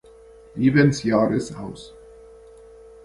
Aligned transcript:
Lebensjahres 0.55 1.51
aus. 1.51 1.93